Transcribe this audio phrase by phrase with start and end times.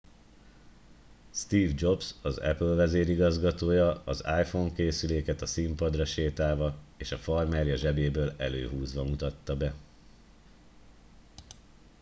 [1.31, 8.33] steve jobs az apple vezérigazgatója az iphone készüléket a színpadra sétálva és a farmerja zsebéből
[8.37, 9.73] előhúzva mutatta be